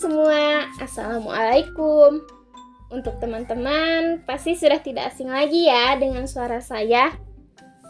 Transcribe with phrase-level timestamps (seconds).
[0.00, 2.24] semua, Assalamualaikum.
[2.88, 7.12] Untuk teman-teman, pasti sudah tidak asing lagi ya dengan suara saya.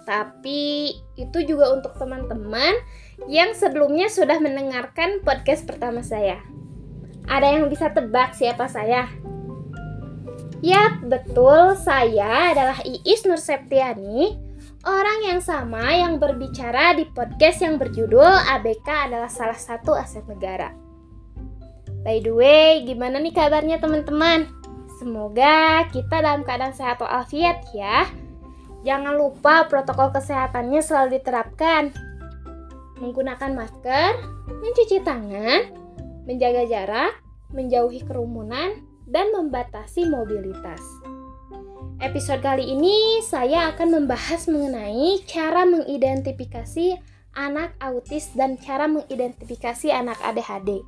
[0.02, 2.74] Tapi itu juga untuk teman-teman
[3.30, 6.42] yang sebelumnya sudah mendengarkan podcast pertama saya.
[7.30, 9.06] Ada yang bisa tebak siapa saya?
[10.66, 14.50] Yap, betul, saya adalah Iis Nur Septiani
[14.84, 20.79] Orang yang sama yang berbicara di podcast yang berjudul ABK adalah salah satu aset negara
[22.00, 24.48] By the way, gimana nih kabarnya teman-teman?
[24.96, 28.08] Semoga kita dalam keadaan sehat walafiat ya.
[28.84, 31.92] Jangan lupa protokol kesehatannya selalu diterapkan.
[33.00, 34.12] Menggunakan masker,
[34.60, 35.72] mencuci tangan,
[36.24, 37.12] menjaga jarak,
[37.52, 40.80] menjauhi kerumunan, dan membatasi mobilitas.
[42.00, 46.96] Episode kali ini saya akan membahas mengenai cara mengidentifikasi
[47.36, 50.80] anak autis dan cara mengidentifikasi anak ADHD.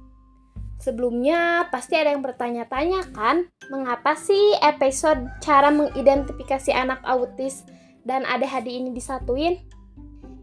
[0.82, 7.62] Sebelumnya pasti ada yang bertanya-tanya kan, mengapa sih episode cara mengidentifikasi anak autis
[8.02, 9.62] dan ADHD ini disatuin?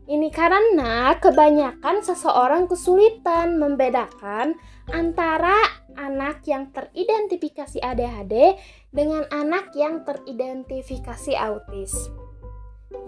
[0.07, 4.55] Ini karena kebanyakan seseorang kesulitan membedakan
[4.95, 5.59] antara
[5.99, 8.55] anak yang teridentifikasi ADHD
[8.95, 11.91] dengan anak yang teridentifikasi autis.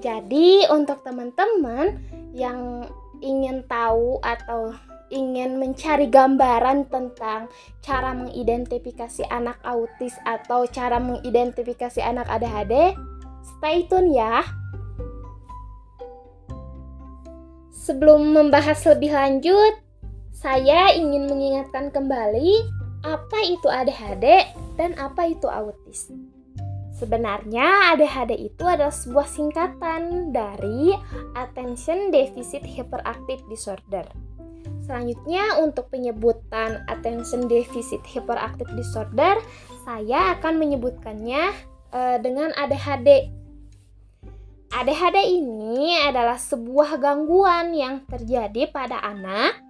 [0.03, 1.95] Jadi, untuk teman-teman
[2.35, 2.85] yang
[3.23, 4.75] ingin tahu atau
[5.11, 7.51] ingin mencari gambaran tentang
[7.83, 12.95] cara mengidentifikasi anak autis atau cara mengidentifikasi anak ADHD,
[13.43, 14.41] stay tune ya.
[17.75, 19.73] Sebelum membahas lebih lanjut,
[20.31, 22.65] saya ingin mengingatkan kembali
[23.03, 26.09] apa itu ADHD dan apa itu autis.
[27.01, 30.93] Sebenarnya ADHD itu adalah sebuah singkatan dari
[31.33, 34.30] Attention Deficit Hyperactive Disorder
[34.91, 39.39] Selanjutnya untuk penyebutan attention deficit hyperactive disorder,
[39.87, 41.55] saya akan menyebutkannya
[41.95, 43.31] uh, dengan ADHD.
[44.75, 49.63] ADHD ini adalah sebuah gangguan yang terjadi pada anak,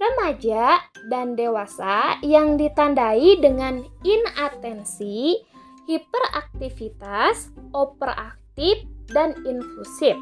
[0.00, 0.80] remaja,
[1.12, 5.36] dan dewasa yang ditandai dengan inatensi,
[5.84, 10.16] hiperaktivitas, overaktif, dan infusif.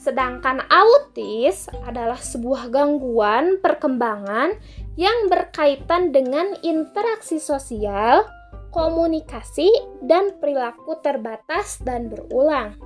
[0.00, 4.56] Sedangkan autis adalah sebuah gangguan perkembangan
[4.96, 8.24] yang berkaitan dengan interaksi sosial,
[8.72, 9.68] komunikasi,
[10.00, 12.80] dan perilaku terbatas dan berulang.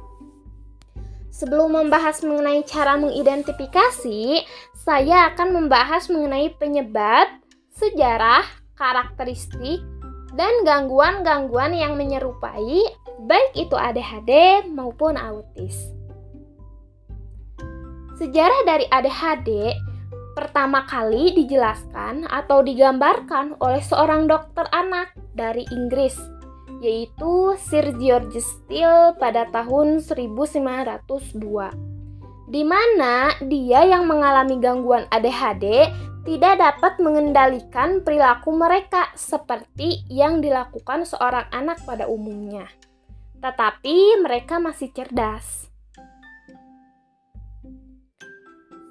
[1.30, 4.42] Sebelum membahas mengenai cara mengidentifikasi,
[4.74, 7.30] saya akan membahas mengenai penyebab,
[7.78, 8.42] sejarah,
[8.74, 9.82] karakteristik,
[10.34, 12.90] dan gangguan-gangguan yang menyerupai,
[13.22, 15.93] baik itu ADHD maupun autis.
[18.14, 19.74] Sejarah dari ADHD
[20.38, 26.14] pertama kali dijelaskan atau digambarkan oleh seorang dokter anak dari Inggris,
[26.78, 31.94] yaitu Sir George Steele pada tahun 1902
[32.44, 35.90] di mana dia yang mengalami gangguan ADHD
[36.24, 42.70] tidak dapat mengendalikan perilaku mereka seperti yang dilakukan seorang anak pada umumnya.
[43.42, 45.68] Tetapi mereka masih cerdas.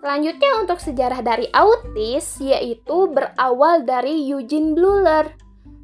[0.03, 5.31] Selanjutnya untuk sejarah dari autis yaitu berawal dari Eugene Bleuler,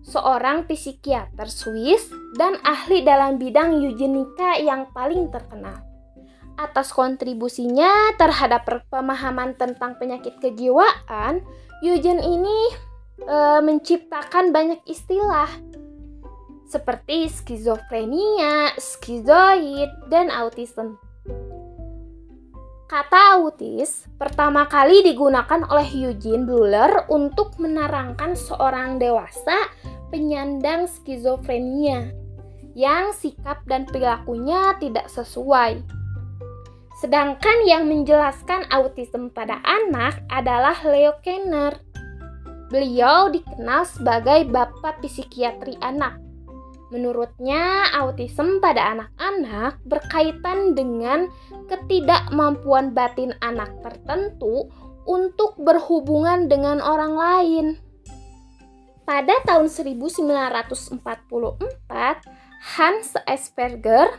[0.04, 5.88] seorang psikiater Swiss dan ahli dalam bidang eugenika yang paling terkenal.
[6.60, 11.40] Atas kontribusinya terhadap pemahaman tentang penyakit kejiwaan,
[11.80, 12.60] Eugene ini
[13.24, 15.48] e, menciptakan banyak istilah
[16.68, 21.00] seperti skizofrenia, skizoid, dan autism.
[22.90, 29.70] Kata autis pertama kali digunakan oleh Eugene Bleuler untuk menerangkan seorang dewasa
[30.10, 32.10] penyandang skizofrenia
[32.74, 35.86] yang sikap dan perilakunya tidak sesuai.
[36.98, 41.78] Sedangkan yang menjelaskan autisme pada anak adalah Leo Kanner.
[42.74, 46.18] Beliau dikenal sebagai bapak psikiatri anak
[46.90, 51.30] Menurutnya, autisme pada anak-anak berkaitan dengan
[51.70, 54.74] ketidakmampuan batin anak tertentu
[55.06, 57.66] untuk berhubungan dengan orang lain.
[59.06, 61.02] Pada tahun 1944,
[62.78, 64.10] Hans Asperger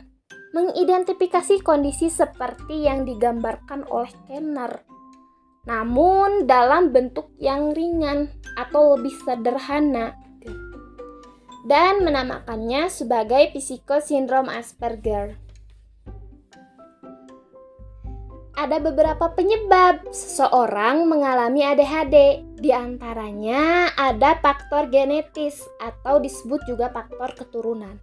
[0.51, 4.83] mengidentifikasi kondisi seperti yang digambarkan oleh Kenner,
[5.67, 10.19] namun dalam bentuk yang ringan atau lebih sederhana
[11.69, 15.37] dan menamakannya sebagai psikosindrom Asperger.
[18.61, 22.45] ada beberapa penyebab seseorang mengalami ADHD.
[22.61, 27.97] Di antaranya ada faktor genetis atau disebut juga faktor keturunan.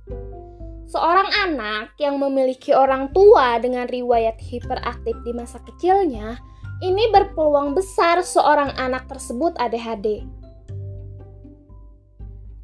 [0.89, 6.41] Seorang anak yang memiliki orang tua dengan riwayat hiperaktif di masa kecilnya,
[6.81, 10.25] ini berpeluang besar seorang anak tersebut ADHD.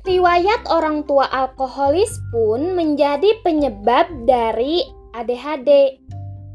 [0.03, 4.83] Riwayat orang tua alkoholis pun menjadi penyebab dari
[5.15, 5.95] ADHD.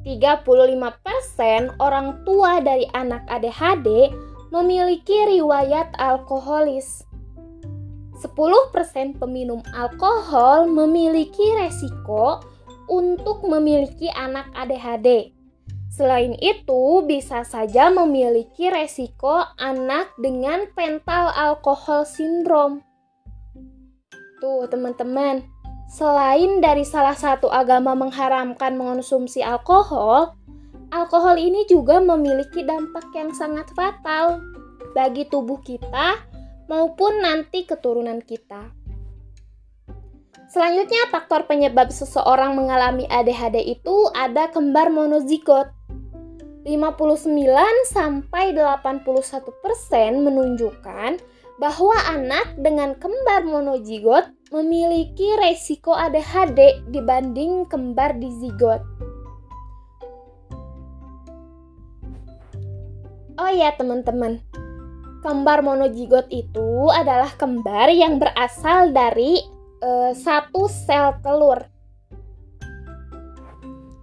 [0.04, 4.12] 35% orang tua dari anak ADHD
[4.52, 7.08] memiliki riwayat alkoholis.
[8.20, 12.44] 10% peminum alkohol memiliki resiko
[12.92, 15.32] untuk memiliki anak ADHD.
[15.88, 22.84] Selain itu, bisa saja memiliki resiko anak dengan pental alkohol sindrom.
[24.38, 25.42] Tuh, teman-teman,
[25.90, 30.38] selain dari salah satu agama mengharamkan mengonsumsi alkohol,
[30.94, 34.38] alkohol ini juga memiliki dampak yang sangat fatal
[34.94, 36.22] bagi tubuh kita
[36.70, 38.70] maupun nanti keturunan kita.
[40.48, 45.74] Selanjutnya, faktor penyebab seseorang mengalami ADHD itu ada kembar monozigot.
[46.64, 47.36] 59
[47.88, 49.44] sampai 81%
[50.20, 51.20] menunjukkan
[51.58, 58.80] bahwa anak dengan kembar monozigot memiliki resiko ADHD dibanding kembar dizigot.
[63.38, 64.42] Oh ya teman-teman,
[65.22, 69.42] kembar monozigot itu adalah kembar yang berasal dari
[69.82, 71.66] uh, satu sel telur.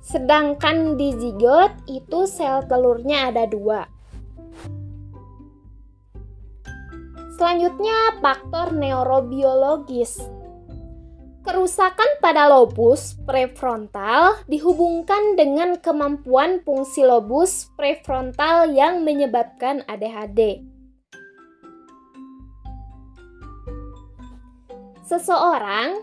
[0.04, 3.95] Sedangkan di zigot itu sel telurnya ada dua.
[7.36, 10.24] Selanjutnya, faktor neurobiologis.
[11.44, 20.64] Kerusakan pada lobus prefrontal dihubungkan dengan kemampuan fungsi lobus prefrontal yang menyebabkan ADHD.
[25.06, 26.02] Seseorang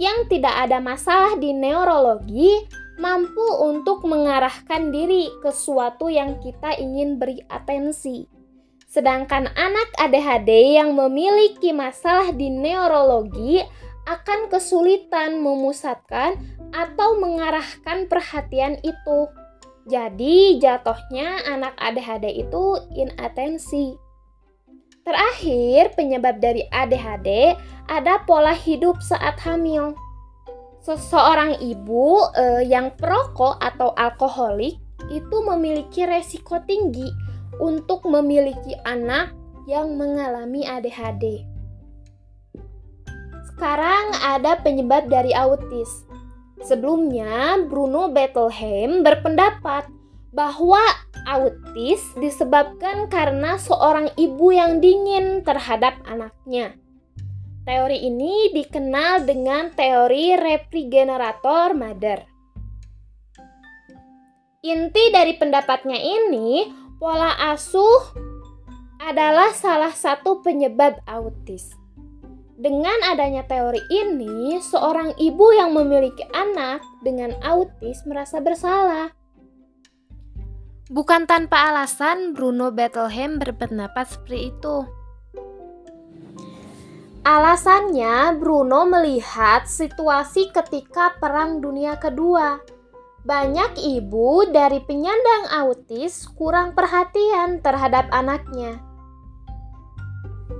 [0.00, 2.56] yang tidak ada masalah di neurologi
[2.98, 8.39] mampu untuk mengarahkan diri ke suatu yang kita ingin beri atensi.
[8.90, 13.62] Sedangkan anak ADHD yang memiliki masalah di neurologi
[14.10, 16.34] akan kesulitan memusatkan
[16.74, 19.30] atau mengarahkan perhatian itu.
[19.86, 23.94] Jadi, jatuhnya anak ADHD itu inatensi.
[25.06, 27.54] Terakhir, penyebab dari ADHD
[27.86, 29.94] ada pola hidup saat hamil.
[30.82, 34.82] Seseorang ibu eh, yang perokok atau alkoholik
[35.14, 37.29] itu memiliki resiko tinggi
[37.60, 39.36] untuk memiliki anak
[39.68, 41.44] yang mengalami ADHD.
[43.52, 46.08] Sekarang ada penyebab dari autis.
[46.64, 49.84] Sebelumnya, Bruno Bettelheim berpendapat
[50.32, 50.80] bahwa
[51.28, 56.72] autis disebabkan karena seorang ibu yang dingin terhadap anaknya.
[57.68, 62.24] Teori ini dikenal dengan teori reprigenerator mother.
[64.60, 68.12] Inti dari pendapatnya ini Pola asuh
[69.00, 71.72] adalah salah satu penyebab autis.
[72.60, 79.16] Dengan adanya teori ini, seorang ibu yang memiliki anak dengan autis merasa bersalah.
[80.92, 84.84] Bukan tanpa alasan Bruno Bettelheim berpendapat seperti itu.
[87.24, 92.60] Alasannya, Bruno melihat situasi ketika Perang Dunia Kedua
[93.20, 98.80] banyak ibu dari penyandang autis kurang perhatian terhadap anaknya.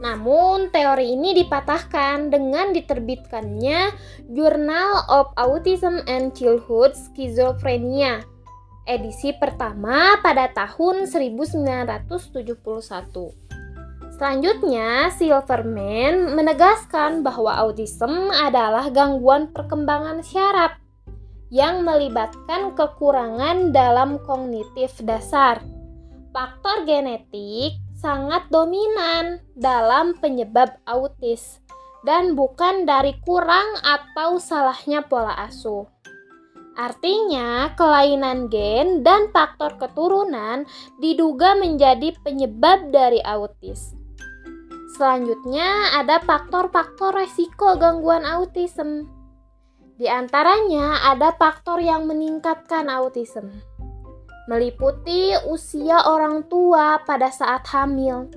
[0.00, 3.93] Namun, teori ini dipatahkan dengan diterbitkannya
[4.33, 8.25] Journal of Autism and Childhood Schizophrenia,
[8.88, 12.09] edisi pertama pada tahun 1971.
[14.17, 20.80] Selanjutnya, Silverman menegaskan bahwa autism adalah gangguan perkembangan syaraf
[21.50, 25.59] yang melibatkan kekurangan dalam kognitif dasar.
[26.30, 31.59] Faktor genetik sangat dominan dalam penyebab autis
[32.07, 35.85] dan bukan dari kurang atau salahnya pola asuh.
[36.80, 40.64] Artinya, kelainan gen dan faktor keturunan
[40.97, 43.92] diduga menjadi penyebab dari autis.
[44.97, 49.20] Selanjutnya, ada faktor-faktor resiko gangguan autisme.
[50.00, 53.52] Di antaranya ada faktor yang meningkatkan autism,
[54.49, 58.33] meliputi usia orang tua pada saat hamil.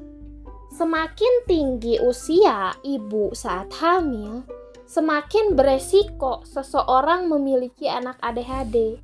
[0.76, 4.44] Semakin tinggi usia ibu saat hamil,
[4.84, 9.00] semakin beresiko seseorang memiliki anak ADHD.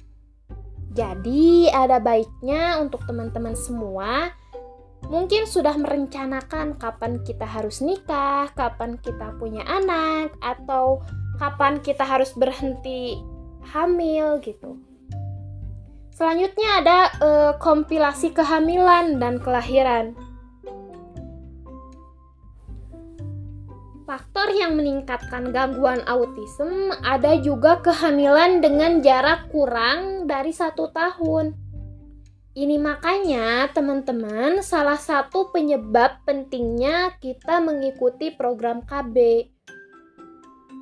[0.92, 4.36] Jadi, ada baiknya untuk teman-teman semua
[5.08, 11.00] mungkin sudah merencanakan kapan kita harus nikah, kapan kita punya anak, atau
[11.40, 13.18] kapan kita harus berhenti
[13.72, 14.78] hamil gitu.
[16.12, 20.12] Selanjutnya ada uh, kompilasi kehamilan dan kelahiran.
[24.04, 31.56] Faktor yang meningkatkan gangguan autism ada juga kehamilan dengan jarak kurang dari satu tahun.
[32.58, 39.16] Ini makanya teman-teman salah satu penyebab pentingnya kita mengikuti program KB.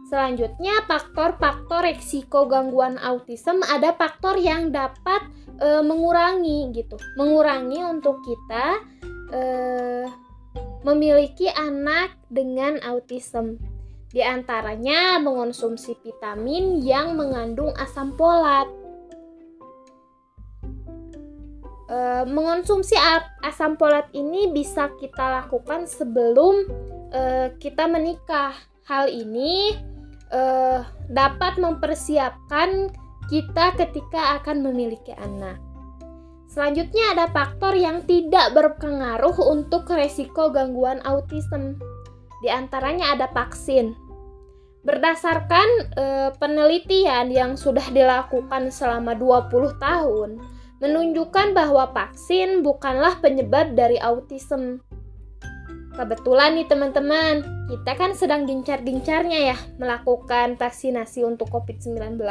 [0.08, 5.20] Selanjutnya faktor-faktor resiko gangguan autism ada faktor yang dapat
[5.60, 8.88] e, mengurangi gitu, mengurangi untuk kita
[9.36, 9.42] e,
[10.88, 13.60] memiliki anak dengan autism.
[14.08, 18.72] Di antaranya mengonsumsi vitamin yang mengandung asam folat.
[21.92, 21.98] E,
[22.32, 22.96] mengonsumsi
[23.44, 26.64] asam folat ini bisa kita lakukan sebelum
[27.12, 28.56] e, kita menikah.
[28.88, 29.76] Hal ini
[30.32, 30.42] e,
[31.12, 32.92] dapat mempersiapkan
[33.28, 35.60] kita ketika akan memiliki anak.
[36.48, 41.76] Selanjutnya ada faktor yang tidak berpengaruh untuk resiko gangguan autism.
[42.40, 43.92] Di antaranya ada vaksin.
[44.88, 45.68] Berdasarkan
[46.00, 46.06] e,
[46.40, 50.40] penelitian yang sudah dilakukan selama 20 tahun,
[50.80, 54.80] menunjukkan bahwa vaksin bukanlah penyebab dari autism.
[55.98, 62.22] Kebetulan nih teman-teman, kita kan sedang gencar-gencarnya ya melakukan vaksinasi untuk COVID-19.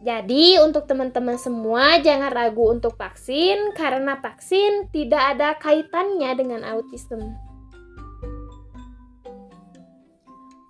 [0.00, 7.36] Jadi, untuk teman-teman semua, jangan ragu untuk vaksin karena vaksin tidak ada kaitannya dengan autism.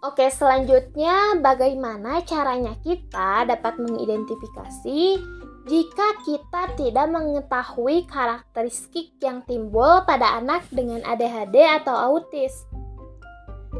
[0.02, 5.22] Oke, selanjutnya bagaimana caranya kita dapat mengidentifikasi
[5.66, 12.54] jika kita tidak mengetahui karakteristik yang timbul pada anak dengan ADHD atau autis?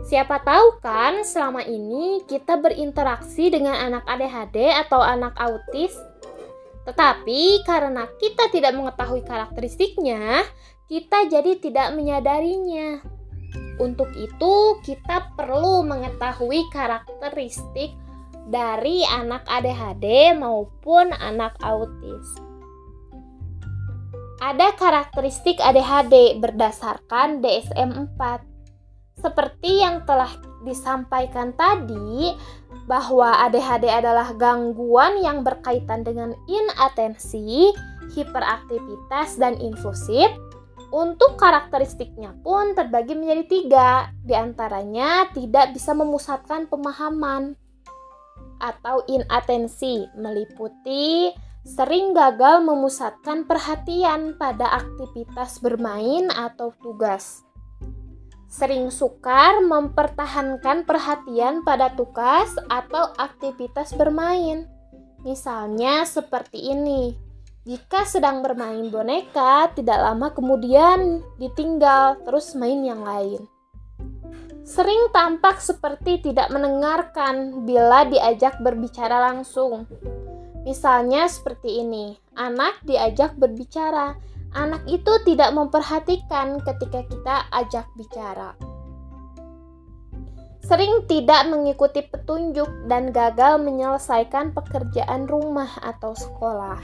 [0.02, 5.95] Siapa tahu kan selama ini kita berinteraksi dengan anak ADHD atau anak autis.
[6.87, 10.43] Tetapi karena kita tidak mengetahui karakteristiknya,
[10.90, 12.99] kita jadi tidak menyadarinya.
[13.78, 17.95] Untuk itu, kita perlu mengetahui karakteristik
[18.47, 22.38] dari anak ADHD maupun anak autis.
[24.38, 28.21] Ada karakteristik ADHD berdasarkan DSM-4
[29.17, 30.29] seperti yang telah
[30.62, 32.37] disampaikan tadi,
[32.87, 37.73] bahwa ADHD adalah gangguan yang berkaitan dengan inatensi,
[38.12, 40.29] hiperaktivitas, dan infusif.
[40.95, 43.91] Untuk karakteristiknya pun terbagi menjadi tiga,
[44.23, 47.59] di antaranya tidak bisa memusatkan pemahaman
[48.60, 51.32] atau inatensi, meliputi
[51.66, 57.46] sering gagal memusatkan perhatian pada aktivitas bermain atau tugas
[58.56, 64.64] sering sukar mempertahankan perhatian pada tugas atau aktivitas bermain.
[65.26, 67.12] Misalnya seperti ini.
[67.66, 73.42] Jika sedang bermain boneka, tidak lama kemudian ditinggal terus main yang lain.
[74.66, 79.87] Sering tampak seperti tidak mendengarkan bila diajak berbicara langsung.
[80.66, 84.18] Misalnya seperti ini, anak diajak berbicara,
[84.58, 88.58] anak itu tidak memperhatikan ketika kita ajak bicara.
[90.66, 96.82] Sering tidak mengikuti petunjuk dan gagal menyelesaikan pekerjaan rumah atau sekolah.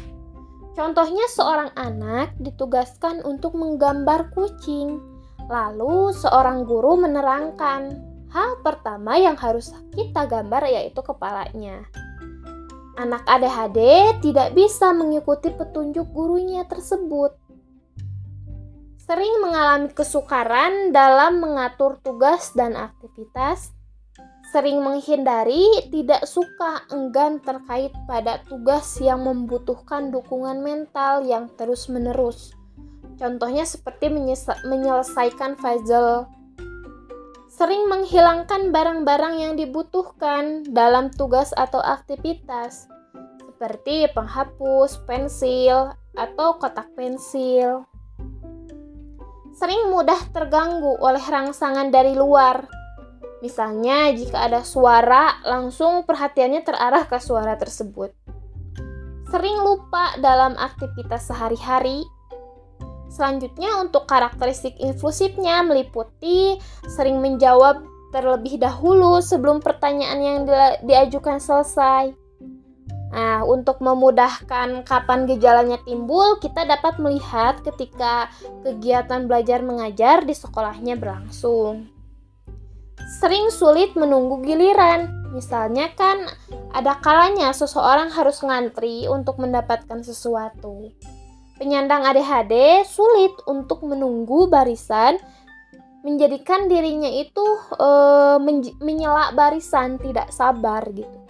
[0.78, 5.11] Contohnya, seorang anak ditugaskan untuk menggambar kucing,
[5.52, 7.92] lalu seorang guru menerangkan
[8.32, 11.84] hal pertama yang harus kita gambar yaitu kepalanya.
[12.96, 13.80] Anak ADHD
[14.24, 17.36] tidak bisa mengikuti petunjuk gurunya tersebut
[19.02, 23.74] sering mengalami kesukaran dalam mengatur tugas dan aktivitas,
[24.54, 32.54] sering menghindari, tidak suka, enggan terkait pada tugas yang membutuhkan dukungan mental yang terus-menerus.
[33.22, 34.10] Contohnya seperti
[34.66, 36.26] menyelesaikan puzzle.
[37.46, 42.90] Sering menghilangkan barang-barang yang dibutuhkan dalam tugas atau aktivitas,
[43.46, 47.86] seperti penghapus, pensil, atau kotak pensil
[49.62, 52.66] sering mudah terganggu oleh rangsangan dari luar.
[53.46, 58.10] Misalnya, jika ada suara, langsung perhatiannya terarah ke suara tersebut.
[59.30, 62.02] Sering lupa dalam aktivitas sehari-hari.
[63.12, 66.56] Selanjutnya, untuk karakteristik influsifnya meliputi
[66.88, 70.38] sering menjawab terlebih dahulu sebelum pertanyaan yang
[70.80, 72.16] diajukan selesai.
[73.12, 78.32] Nah, untuk memudahkan kapan gejalanya timbul, kita dapat melihat ketika
[78.64, 81.92] kegiatan belajar mengajar di sekolahnya berlangsung.
[83.20, 85.12] Sering sulit menunggu giliran.
[85.36, 86.24] Misalnya kan
[86.72, 90.88] ada kalanya seseorang harus ngantri untuk mendapatkan sesuatu.
[91.62, 95.14] Penyandang ADHD sulit untuk menunggu barisan
[96.02, 97.46] menjadikan dirinya itu
[97.78, 97.88] e,
[98.82, 101.22] menyela barisan tidak sabar gitu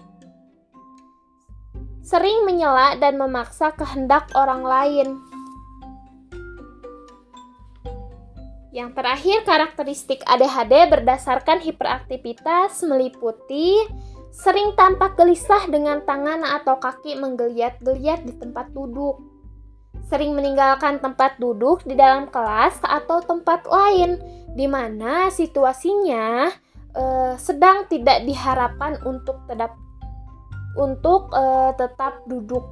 [2.13, 5.09] sering menyela dan memaksa kehendak orang lain.
[8.73, 13.81] Yang terakhir, karakteristik ADHD berdasarkan hiperaktivitas meliputi
[14.33, 19.32] sering tampak gelisah dengan tangan atau kaki menggeliat-geliat di tempat duduk.
[20.13, 24.21] Sering meninggalkan tempat duduk di dalam kelas atau tempat lain
[24.53, 26.53] di mana situasinya
[26.93, 29.73] eh, sedang tidak diharapkan untuk tetap
[30.77, 32.65] untuk uh, tetap duduk.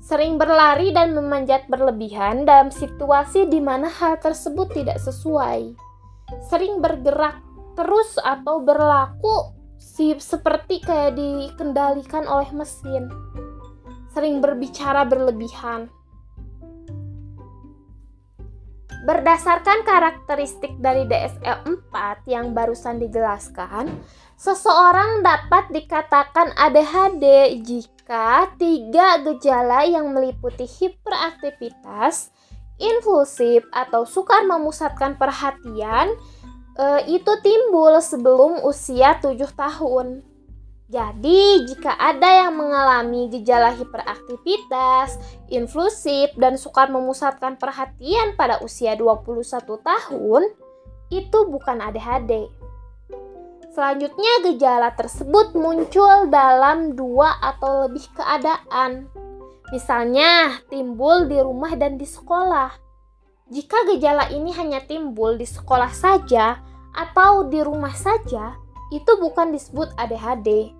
[0.00, 5.76] Sering berlari dan memanjat berlebihan dalam situasi di mana hal tersebut tidak sesuai.
[6.48, 7.38] Sering bergerak
[7.76, 13.06] terus atau berlaku si seperti kayak dikendalikan oleh mesin.
[14.10, 15.86] Sering berbicara berlebihan.
[19.00, 23.88] Berdasarkan karakteristik dari DSL-4 yang barusan dijelaskan,
[24.40, 32.32] Seseorang dapat dikatakan ADHD jika tiga gejala yang meliputi hiperaktivitas,
[32.80, 36.16] impulsif atau sukar memusatkan perhatian
[36.72, 40.24] e, itu timbul sebelum usia 7 tahun.
[40.90, 49.78] Jadi, jika ada yang mengalami gejala hiperaktivitas, influsif, dan sukar memusatkan perhatian pada usia 21
[49.86, 50.50] tahun,
[51.14, 52.50] itu bukan ADHD.
[53.70, 59.06] Selanjutnya, gejala tersebut muncul dalam dua atau lebih keadaan.
[59.70, 62.74] Misalnya, timbul di rumah dan di sekolah.
[63.46, 66.58] Jika gejala ini hanya timbul di sekolah saja
[66.98, 68.58] atau di rumah saja,
[68.90, 70.79] itu bukan disebut ADHD.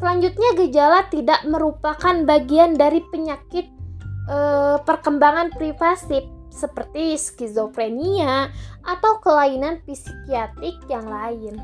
[0.00, 3.68] Selanjutnya, gejala tidak merupakan bagian dari penyakit
[4.26, 4.38] e,
[4.80, 8.48] perkembangan privasi seperti skizofrenia
[8.80, 11.60] atau kelainan psikiatrik yang lain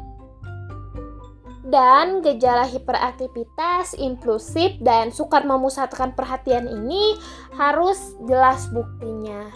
[1.67, 7.19] dan gejala hiperaktivitas, impulsif, dan sukar memusatkan perhatian ini
[7.59, 9.51] harus jelas buktinya.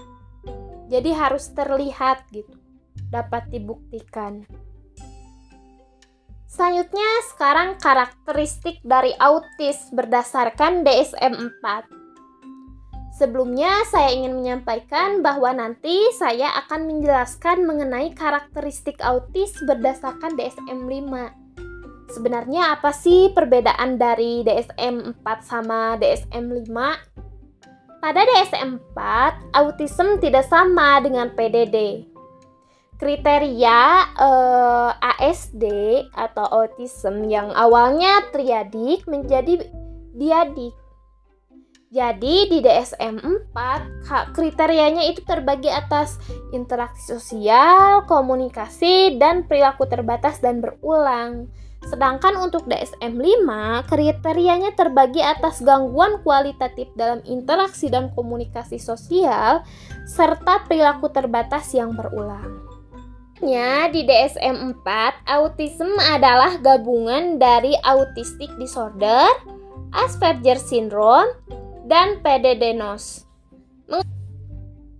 [0.90, 2.50] Jadi harus terlihat gitu,
[3.14, 4.42] dapat dibuktikan.
[6.50, 11.86] Selanjutnya sekarang karakteristik dari autis berdasarkan DSM-4.
[13.14, 21.14] Sebelumnya saya ingin menyampaikan bahwa nanti saya akan menjelaskan mengenai karakteristik autis berdasarkan DSM-5.
[22.10, 28.02] Sebenarnya apa sih perbedaan dari DSM 4 sama DSM 5?
[28.02, 32.09] Pada DSM 4, autism tidak sama dengan PDD.
[33.00, 33.80] Kriteria
[34.12, 35.64] eh, ASD
[36.12, 39.64] atau autism yang awalnya triadik menjadi
[40.12, 40.76] diadik.
[41.90, 43.18] Jadi di DSM
[43.50, 46.22] 4 kriterianya itu terbagi atas
[46.54, 51.50] interaksi sosial, komunikasi, dan perilaku terbatas dan berulang.
[51.82, 53.48] Sedangkan untuk DSM-5,
[53.90, 59.66] kriterianya terbagi atas gangguan kualitatif dalam interaksi dan komunikasi sosial
[60.06, 62.69] serta perilaku terbatas yang berulang.
[63.40, 64.86] Di DSM-4,
[65.26, 69.26] autism adalah gabungan dari autistic disorder,
[69.96, 71.26] Asperger syndrome,
[71.88, 73.26] dan PDD-NOS.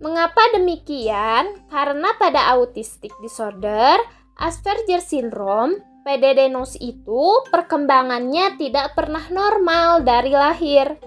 [0.01, 1.61] Mengapa demikian?
[1.69, 4.01] Karena pada autistic disorder,
[4.41, 10.97] Asperger syndrome PDD NOS itu perkembangannya tidak pernah normal dari lahir,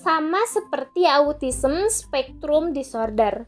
[0.00, 3.44] sama seperti autism spectrum disorder.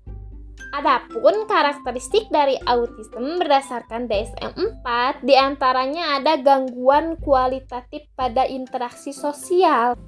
[0.71, 4.87] Adapun karakteristik dari autism berdasarkan DSM-4
[5.27, 9.99] di antaranya ada gangguan kualitatif pada interaksi sosial,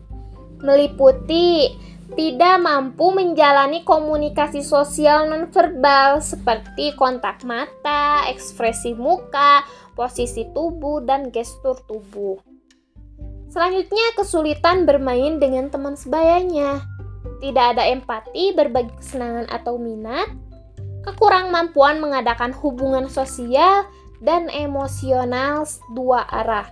[0.63, 1.67] meliputi
[2.13, 9.67] tidak mampu menjalani komunikasi sosial nonverbal seperti kontak mata, ekspresi muka,
[9.99, 12.39] posisi tubuh, dan gestur tubuh.
[13.49, 16.85] Selanjutnya, kesulitan bermain dengan teman sebayanya.
[17.41, 20.31] Tidak ada empati, berbagi kesenangan atau minat,
[21.03, 23.87] kekurang mampuan mengadakan hubungan sosial,
[24.23, 26.71] dan emosional dua arah.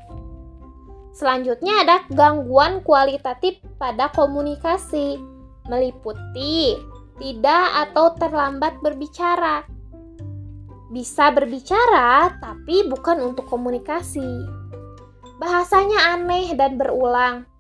[1.11, 5.19] Selanjutnya ada gangguan kualitatif pada komunikasi,
[5.67, 6.79] meliputi
[7.19, 9.67] tidak atau terlambat berbicara,
[10.95, 14.47] bisa berbicara, tapi bukan untuk komunikasi.
[15.43, 17.51] Bahasanya aneh dan berulang.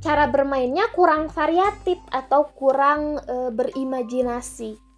[0.00, 4.89] cara bermainnya kurang variatif atau kurang e, berimajinasi.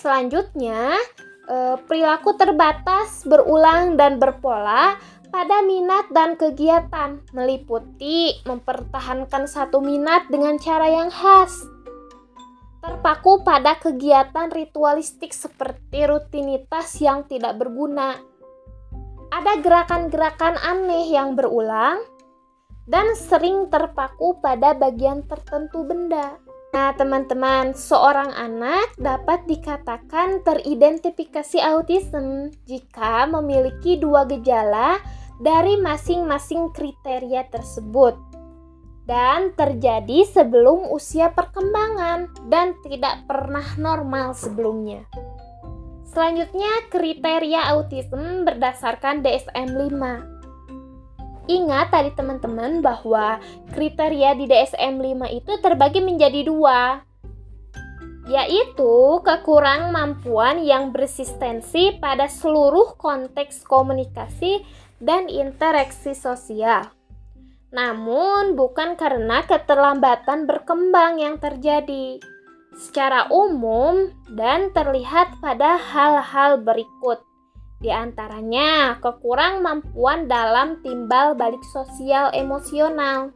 [0.00, 0.96] Selanjutnya,
[1.44, 4.96] e, perilaku terbatas, berulang dan berpola
[5.28, 11.52] pada minat dan kegiatan, meliputi mempertahankan satu minat dengan cara yang khas.
[12.80, 18.16] Terpaku pada kegiatan ritualistik seperti rutinitas yang tidak berguna.
[19.28, 22.00] Ada gerakan-gerakan aneh yang berulang,
[22.88, 26.40] dan sering terpaku pada bagian tertentu benda.
[26.70, 35.02] Nah, teman-teman, seorang anak dapat dikatakan teridentifikasi autism jika memiliki dua gejala
[35.42, 38.14] dari masing-masing kriteria tersebut
[39.10, 45.02] dan terjadi sebelum usia perkembangan dan tidak pernah normal sebelumnya.
[46.06, 50.39] Selanjutnya, kriteria autism berdasarkan DSM-5.
[51.50, 53.42] Ingat tadi teman-teman bahwa
[53.74, 57.02] kriteria di DSM-5 itu terbagi menjadi dua,
[58.30, 64.62] yaitu kekurang mampuan yang bersistensi pada seluruh konteks komunikasi
[65.02, 66.94] dan interaksi sosial.
[67.74, 72.22] Namun, bukan karena keterlambatan berkembang yang terjadi
[72.78, 77.29] secara umum dan terlihat pada hal-hal berikut.
[77.80, 83.32] Di antaranya, kekurang mampuan dalam timbal balik sosial emosional,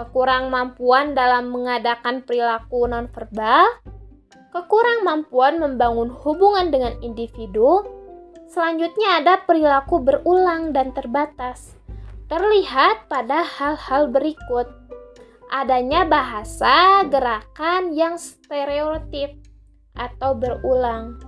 [0.00, 3.68] kekurang mampuan dalam mengadakan perilaku nonverbal,
[4.56, 7.84] kekurang mampuan membangun hubungan dengan individu.
[8.48, 11.76] Selanjutnya ada perilaku berulang dan terbatas.
[12.32, 14.64] Terlihat pada hal-hal berikut.
[15.52, 19.36] Adanya bahasa gerakan yang stereotip
[19.92, 21.27] atau berulang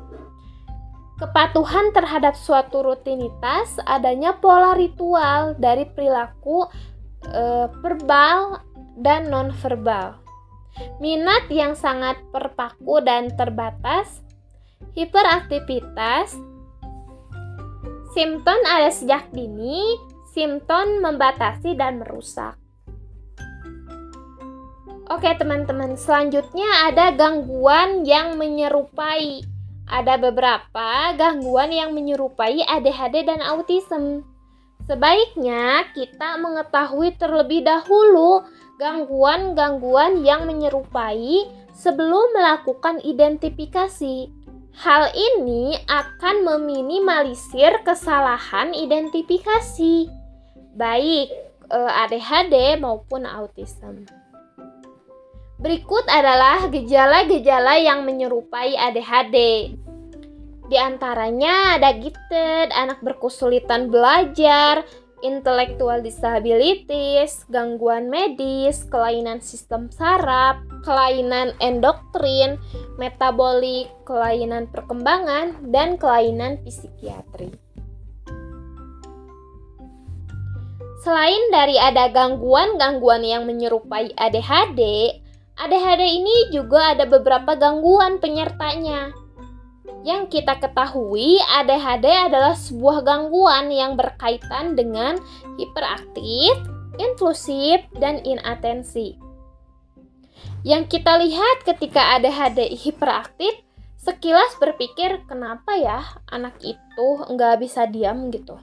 [1.21, 6.65] Kepatuhan terhadap suatu rutinitas, adanya pola ritual dari perilaku
[7.29, 8.65] e, verbal
[8.97, 10.17] dan nonverbal.
[10.97, 14.25] Minat yang sangat perpaku dan terbatas,
[14.97, 16.41] hiperaktivitas,
[18.17, 20.01] simptom ada sejak dini,
[20.33, 22.57] simptom membatasi dan merusak.
[25.13, 29.50] Oke teman-teman, selanjutnya ada gangguan yang menyerupai
[29.91, 34.23] ada beberapa gangguan yang menyerupai ADHD dan autism.
[34.87, 38.47] Sebaiknya kita mengetahui terlebih dahulu
[38.81, 44.31] gangguan-gangguan yang menyerupai sebelum melakukan identifikasi.
[44.81, 50.09] Hal ini akan meminimalisir kesalahan identifikasi,
[50.79, 51.29] baik
[51.69, 54.20] eh, ADHD maupun autism.
[55.61, 59.37] Berikut adalah gejala-gejala yang menyerupai ADHD.
[60.73, 64.89] Di antaranya ada gifted, anak berkesulitan belajar,
[65.21, 72.57] intellectual disabilities, gangguan medis, kelainan sistem saraf, kelainan endoktrin,
[72.97, 77.53] metabolik, kelainan perkembangan, dan kelainan psikiatri.
[81.05, 84.81] Selain dari ada gangguan-gangguan yang menyerupai ADHD,
[85.61, 89.13] ADHD ini juga ada beberapa gangguan penyertanya.
[90.01, 95.21] Yang kita ketahui, ADHD adalah sebuah gangguan yang berkaitan dengan
[95.61, 96.57] hiperaktif,
[96.97, 99.21] inklusif, dan inatensi.
[100.65, 103.53] Yang kita lihat ketika ADHD hiperaktif,
[104.01, 106.01] sekilas berpikir kenapa ya
[106.33, 108.57] anak itu nggak bisa diam gitu.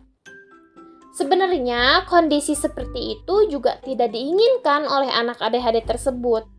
[1.14, 6.57] Sebenarnya kondisi seperti itu juga tidak diinginkan oleh anak ADHD tersebut.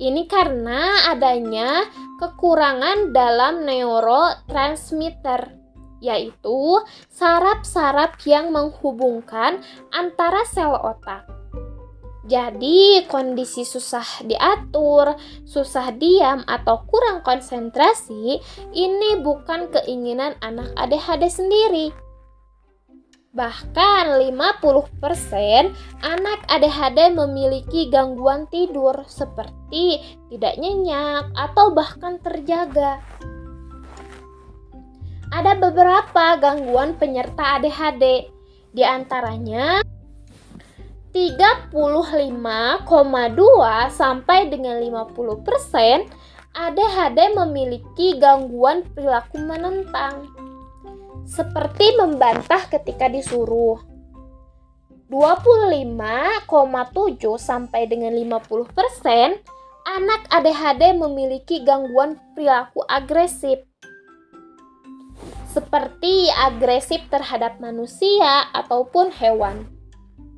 [0.00, 1.84] Ini karena adanya
[2.16, 5.52] kekurangan dalam neurotransmitter,
[6.00, 6.80] yaitu
[7.12, 9.60] saraf-saraf yang menghubungkan
[9.92, 11.28] antara sel otak.
[12.24, 18.40] Jadi, kondisi susah diatur, susah diam, atau kurang konsentrasi
[18.72, 22.09] ini bukan keinginan anak ADHD sendiri
[23.30, 24.58] Bahkan 50%
[26.02, 30.02] anak ADHD memiliki gangguan tidur seperti
[30.34, 32.98] tidak nyenyak atau bahkan terjaga.
[35.30, 38.34] Ada beberapa gangguan penyerta ADHD,
[38.74, 39.78] di antaranya
[41.14, 41.70] 35,2
[43.94, 45.06] sampai dengan 50%
[46.50, 50.39] ADHD memiliki gangguan perilaku menentang
[51.30, 53.78] seperti membantah ketika disuruh.
[55.06, 56.46] 25,7
[57.38, 59.42] sampai dengan 50%
[59.86, 63.66] anak ADHD memiliki gangguan perilaku agresif
[65.50, 69.66] seperti agresif terhadap manusia ataupun hewan,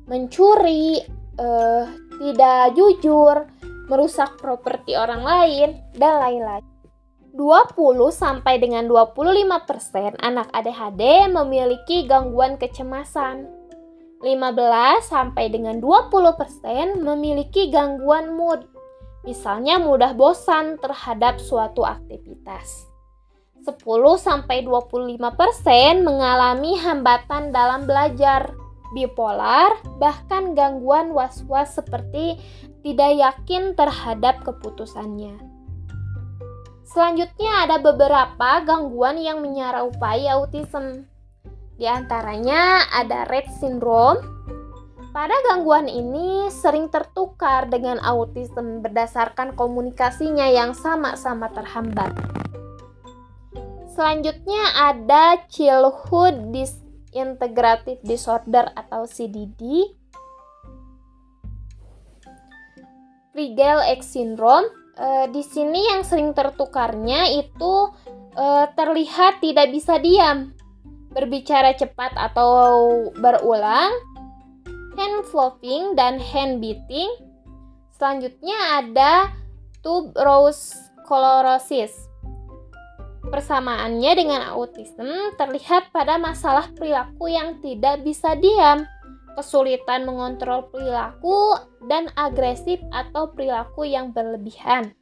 [0.09, 1.05] mencuri,
[1.37, 1.85] uh,
[2.17, 3.45] tidak jujur,
[3.93, 6.72] merusak properti orang lain, dan lain-lain.
[7.33, 13.49] 20 sampai dengan 25% anak ADHD memiliki gangguan kecemasan.
[14.21, 18.69] 15 sampai dengan 20% memiliki gangguan mood.
[19.25, 22.85] Misalnya mudah bosan terhadap suatu aktivitas.
[23.65, 23.81] 10
[24.21, 28.53] sampai 25% mengalami hambatan dalam belajar,
[28.93, 32.37] bipolar, bahkan gangguan was-was seperti
[32.85, 35.52] tidak yakin terhadap keputusannya.
[36.93, 41.09] Selanjutnya ada beberapa gangguan yang menyerupai autism.
[41.73, 44.21] Di antaranya ada Rett syndrome.
[45.09, 52.13] Pada gangguan ini sering tertukar dengan autism berdasarkan komunikasinya yang sama-sama terhambat.
[53.89, 59.89] Selanjutnya ada Childhood Disintegrative Disorder atau CDD.
[63.33, 67.73] Rigel X syndrome e, di sini yang sering tertukarnya itu
[68.33, 68.45] e,
[68.77, 70.53] terlihat tidak bisa diam,
[71.13, 73.93] berbicara cepat atau berulang,
[74.97, 77.09] hand flopping dan hand beating.
[77.93, 79.31] Selanjutnya ada
[79.85, 81.93] tuberous sclerosis.
[83.23, 85.07] Persamaannya dengan autism
[85.39, 88.85] terlihat pada masalah perilaku yang tidak bisa diam
[89.35, 94.95] kesulitan mengontrol perilaku, dan agresif atau perilaku yang berlebihan.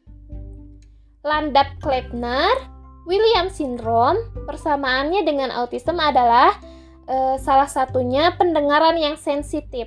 [1.21, 2.57] Landap Klebner,
[3.05, 4.17] William syndrome,
[4.49, 6.57] persamaannya dengan autism adalah
[7.05, 9.85] e, salah satunya pendengaran yang sensitif.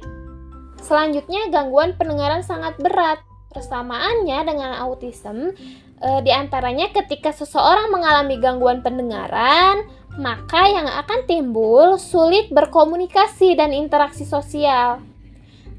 [0.78, 3.18] Selanjutnya gangguan pendengaran sangat berat.
[3.54, 5.54] Persamaannya dengan autism
[5.98, 13.74] e, di antaranya ketika seseorang mengalami gangguan pendengaran, maka yang akan timbul sulit berkomunikasi dan
[13.74, 15.02] interaksi sosial.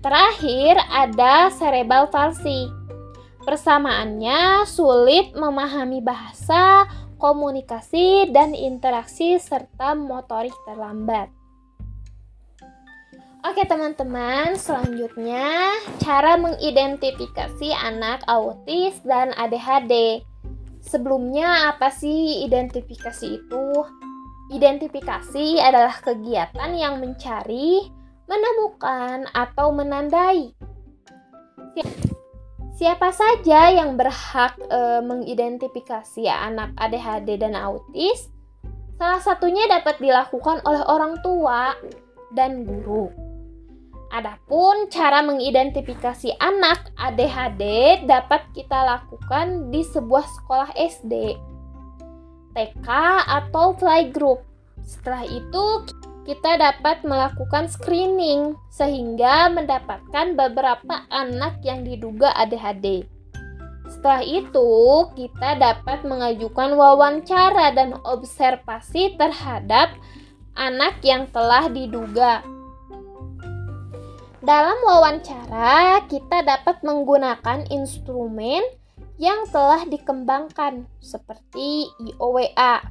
[0.04, 2.70] Terakhir, ada cerebral palsy.
[3.42, 6.86] Persamaannya sulit memahami bahasa,
[7.18, 11.30] komunikasi, dan interaksi serta motorik terlambat.
[13.46, 20.26] Oke teman-teman, selanjutnya cara mengidentifikasi anak autis dan ADHD.
[20.82, 23.66] Sebelumnya apa sih identifikasi itu?
[24.46, 27.82] Identifikasi adalah kegiatan yang mencari,
[28.30, 30.54] menemukan, atau menandai.
[32.78, 38.30] Siapa saja yang berhak e, mengidentifikasi anak ADHD dan autis?
[39.02, 41.74] Salah satunya dapat dilakukan oleh orang tua
[42.36, 43.10] dan guru.
[44.14, 47.64] Adapun cara mengidentifikasi anak ADHD
[48.06, 51.55] dapat kita lakukan di sebuah sekolah SD
[52.56, 52.88] TK
[53.28, 54.42] atau playgroup.
[54.82, 55.66] Setelah itu
[56.26, 63.06] kita dapat melakukan screening sehingga mendapatkan beberapa anak yang diduga ADHD.
[63.86, 64.70] Setelah itu,
[65.14, 69.94] kita dapat mengajukan wawancara dan observasi terhadap
[70.58, 72.42] anak yang telah diduga.
[74.42, 78.62] Dalam wawancara, kita dapat menggunakan instrumen
[79.16, 82.84] yang telah dikembangkan seperti IOWA.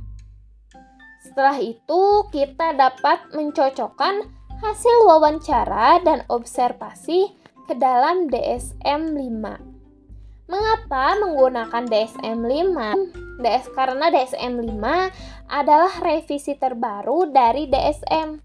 [1.25, 4.25] Setelah itu, kita dapat mencocokkan
[4.61, 7.33] hasil wawancara dan observasi
[7.65, 9.45] ke dalam DSM-5.
[10.45, 12.77] Mengapa menggunakan DSM-5?
[13.41, 14.85] DS karena DSM-5
[15.51, 18.39] adalah revisi terbaru dari DSM.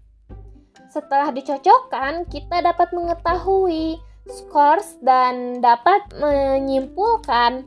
[0.90, 7.64] Setelah dicocokkan, kita dapat mengetahui scores dan dapat menyimpulkan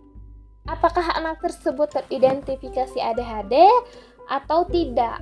[0.67, 3.55] apakah anak tersebut teridentifikasi ADHD
[4.29, 5.19] atau tidak.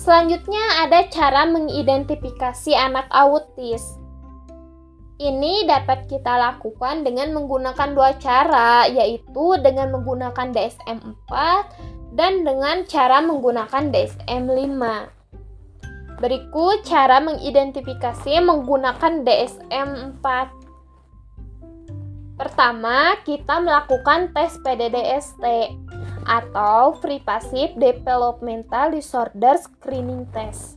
[0.00, 3.84] Selanjutnya ada cara mengidentifikasi anak autis.
[5.20, 11.32] Ini dapat kita lakukan dengan menggunakan dua cara, yaitu dengan menggunakan DSM-4
[12.16, 15.19] dan dengan cara menggunakan DSM-5.
[16.20, 20.26] Berikut cara mengidentifikasi menggunakan DSM-4.
[22.36, 25.44] Pertama, kita melakukan tes PDDST
[26.28, 30.76] atau Free Passive Developmental Disorder Screening Test.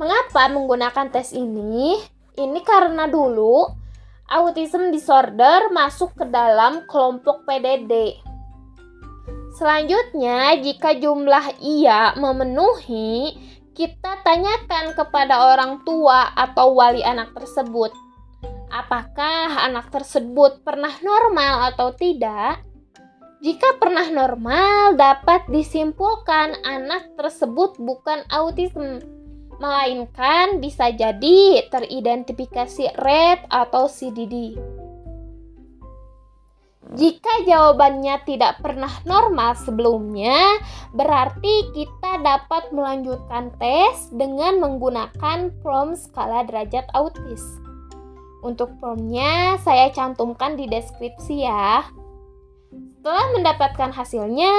[0.00, 2.00] Mengapa menggunakan tes ini?
[2.36, 3.64] Ini karena dulu
[4.28, 8.20] autism disorder masuk ke dalam kelompok PDD.
[9.56, 13.32] Selanjutnya, jika jumlah iya memenuhi,
[13.76, 17.92] kita tanyakan kepada orang tua atau wali anak tersebut,
[18.72, 22.64] apakah anak tersebut pernah normal atau tidak.
[23.44, 29.04] Jika pernah normal, dapat disimpulkan anak tersebut bukan autisme.
[29.56, 34.52] melainkan bisa jadi teridentifikasi red atau CDD.
[36.94, 40.62] Jika jawabannya tidak pernah normal sebelumnya,
[40.94, 47.42] berarti kita dapat melanjutkan tes dengan menggunakan prom skala derajat autis.
[48.46, 51.82] Untuk promnya saya cantumkan di deskripsi ya.
[52.70, 54.54] Setelah mendapatkan hasilnya,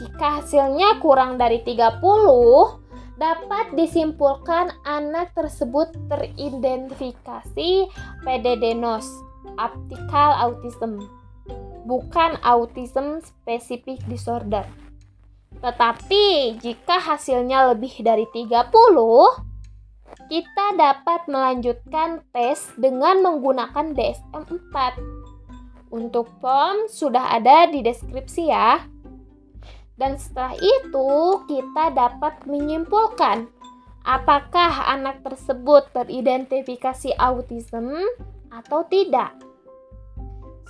[0.00, 2.00] jika hasilnya kurang dari 30,
[3.20, 7.92] dapat disimpulkan anak tersebut teridentifikasi
[8.24, 9.08] PDD-NOS,
[9.60, 11.21] Optical Autism
[11.84, 14.66] bukan autism specific disorder.
[15.62, 19.52] Tetapi jika hasilnya lebih dari 30,
[20.26, 24.74] kita dapat melanjutkan tes dengan menggunakan DSM-4.
[25.92, 28.80] Untuk POM sudah ada di deskripsi ya.
[29.94, 31.10] Dan setelah itu
[31.46, 33.44] kita dapat menyimpulkan
[34.02, 37.92] apakah anak tersebut teridentifikasi autism
[38.50, 39.36] atau tidak.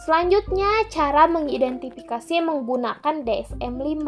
[0.01, 4.07] Selanjutnya, cara mengidentifikasi menggunakan DSM-5.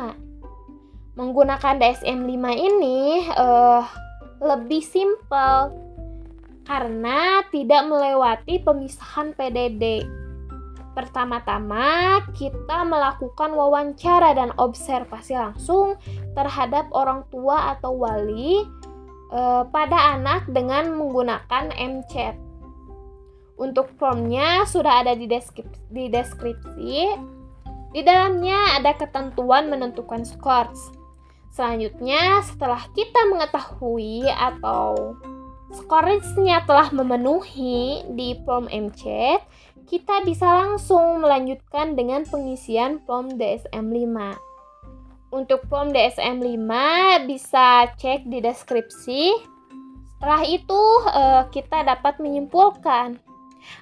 [1.14, 3.84] Menggunakan DSM-5 ini uh,
[4.42, 5.84] lebih simpel
[6.64, 10.02] karena tidak melewati pemisahan PDD.
[10.94, 15.98] Pertama-tama, kita melakukan wawancara dan observasi langsung
[16.38, 18.62] terhadap orang tua atau wali
[19.34, 22.43] uh, pada anak dengan menggunakan MChat.
[23.54, 26.94] Untuk formnya sudah ada di deskripsi, di deskripsi.
[27.94, 30.90] Di dalamnya ada ketentuan menentukan scores.
[31.54, 35.14] Selanjutnya, setelah kita mengetahui atau
[35.70, 39.46] scoresnya telah memenuhi di form MChat,
[39.86, 44.34] kita bisa langsung melanjutkan dengan pengisian form DSM-5.
[45.30, 46.70] Untuk form DSM-5
[47.30, 49.22] bisa cek di deskripsi.
[50.18, 50.82] Setelah itu,
[51.14, 53.22] eh, kita dapat menyimpulkan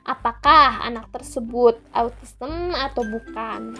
[0.07, 3.77] apakah anak tersebut autism atau bukan.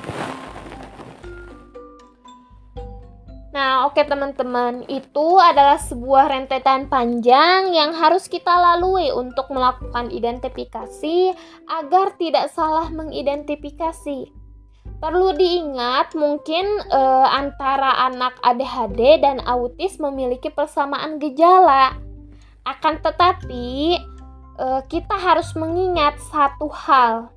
[3.53, 10.09] Nah, oke okay, teman-teman, itu adalah sebuah rentetan panjang yang harus kita lalui untuk melakukan
[10.09, 11.37] identifikasi
[11.69, 14.33] agar tidak salah mengidentifikasi.
[15.05, 21.93] Perlu diingat, mungkin eh, antara anak ADHD dan autis memiliki persamaan gejala.
[22.65, 24.01] Akan tetapi,
[24.87, 27.35] kita harus mengingat satu hal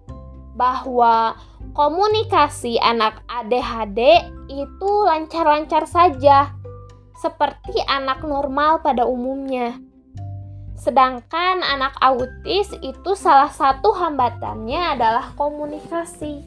[0.54, 1.34] bahwa
[1.74, 6.54] komunikasi anak ADHD itu lancar-lancar saja
[7.18, 9.76] seperti anak normal pada umumnya.
[10.76, 16.46] Sedangkan anak autis itu salah satu hambatannya adalah komunikasi.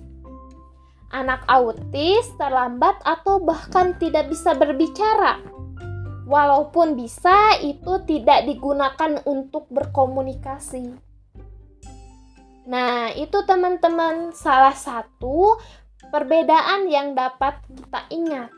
[1.08, 5.58] Anak autis terlambat atau bahkan tidak bisa berbicara
[6.28, 10.92] walaupun bisa itu tidak digunakan untuk berkomunikasi.
[12.68, 15.56] Nah, itu teman-teman salah satu
[16.12, 18.52] perbedaan yang dapat kita ingat.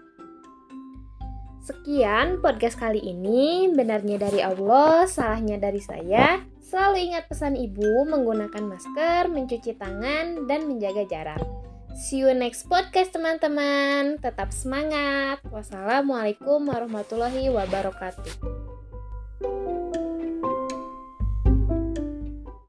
[1.63, 6.43] Sekian podcast kali ini, benarnya dari Allah, salahnya dari saya.
[6.59, 11.70] Selalu ingat pesan ibu menggunakan masker, mencuci tangan, dan menjaga jarak.
[11.97, 14.19] See you next podcast teman-teman.
[14.23, 15.43] Tetap semangat.
[15.49, 18.61] Wassalamualaikum warahmatullahi wabarakatuh.